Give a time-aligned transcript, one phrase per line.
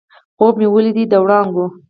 [0.37, 1.65] خوب مې ولیدی د وړانګو